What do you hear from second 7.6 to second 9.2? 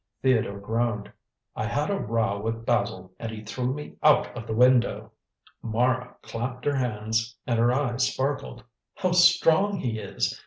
eyes sparkled. "How